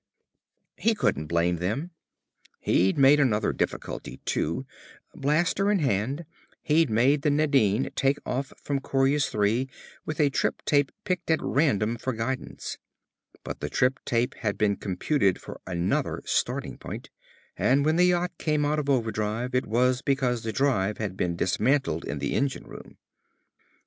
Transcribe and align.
He 0.77 0.95
couldn't 0.95 1.27
blame 1.27 1.57
them. 1.57 1.91
He'd 2.59 2.97
made 2.97 3.19
another 3.19 3.53
difficulty, 3.53 4.17
too. 4.25 4.65
Blaster 5.13 5.69
in 5.69 5.77
hand, 5.77 6.25
he'd 6.63 6.89
made 6.89 7.21
the 7.21 7.29
Nadine 7.29 7.91
take 7.95 8.17
off 8.25 8.51
from 8.63 8.79
Coryus 8.79 9.31
III 9.35 9.69
with 10.03 10.19
a 10.19 10.31
trip 10.31 10.65
tape 10.65 10.91
picked 11.03 11.29
at 11.29 11.37
random 11.43 11.97
for 11.97 12.13
guidance. 12.13 12.79
But 13.43 13.59
the 13.59 13.69
trip 13.69 13.99
tape 14.03 14.33
had 14.39 14.57
been 14.57 14.75
computed 14.75 15.39
for 15.39 15.61
another 15.67 16.23
starting 16.25 16.79
point, 16.79 17.11
and 17.55 17.85
when 17.85 17.97
the 17.97 18.05
yacht 18.05 18.31
came 18.39 18.65
out 18.65 18.79
of 18.79 18.89
overdrive 18.89 19.53
it 19.53 19.67
was 19.67 20.01
because 20.01 20.41
the 20.41 20.51
drive 20.51 20.97
had 20.97 21.15
been 21.15 21.35
dismantled 21.35 22.05
in 22.05 22.17
the 22.17 22.33
engine 22.33 22.65
room. 22.65 22.97